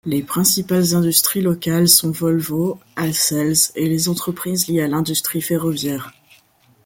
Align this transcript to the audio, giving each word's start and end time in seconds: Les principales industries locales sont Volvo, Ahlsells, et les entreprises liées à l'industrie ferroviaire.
Les 0.03 0.23
principales 0.23 0.95
industries 0.95 1.41
locales 1.43 1.87
sont 1.87 2.09
Volvo, 2.09 2.79
Ahlsells, 2.95 3.71
et 3.75 3.87
les 3.87 4.09
entreprises 4.09 4.67
liées 4.67 4.81
à 4.81 4.87
l'industrie 4.87 5.41
ferroviaire. 5.43 6.11